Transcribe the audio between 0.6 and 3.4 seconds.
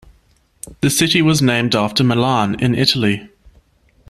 The city was named after Milan, in Italy.